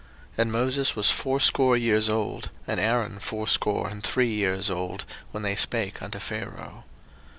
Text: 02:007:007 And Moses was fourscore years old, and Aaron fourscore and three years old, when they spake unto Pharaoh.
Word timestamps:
02:007:007 0.31 0.39
And 0.39 0.51
Moses 0.51 0.95
was 0.95 1.11
fourscore 1.11 1.77
years 1.77 2.09
old, 2.09 2.49
and 2.65 2.79
Aaron 2.79 3.19
fourscore 3.19 3.87
and 3.87 4.03
three 4.03 4.31
years 4.33 4.67
old, 4.71 5.05
when 5.29 5.43
they 5.43 5.55
spake 5.55 6.01
unto 6.01 6.17
Pharaoh. 6.17 6.85